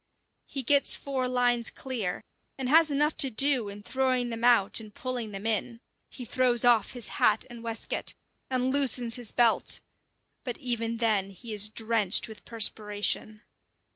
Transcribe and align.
He 0.47 0.63
gets 0.63 0.95
four 0.95 1.27
lines 1.27 1.69
clear, 1.69 2.23
and 2.57 2.67
has 2.69 2.89
enough 2.89 3.15
to 3.17 3.29
do 3.29 3.69
in 3.69 3.83
throwing 3.83 4.31
them 4.31 4.43
out 4.43 4.79
and 4.79 4.91
pulling 4.91 5.29
them 5.31 5.45
in. 5.45 5.79
He 6.09 6.25
throws 6.25 6.65
off 6.65 6.93
his 6.93 7.07
hat 7.21 7.45
and 7.51 7.63
waistcoat, 7.63 8.15
and 8.49 8.71
loosens 8.71 9.17
his 9.17 9.31
belt 9.31 9.79
but 10.43 10.57
even 10.57 10.97
then 10.97 11.29
he 11.29 11.53
is 11.53 11.69
drenched 11.69 12.27
with 12.27 12.45
perspiration. 12.45 13.43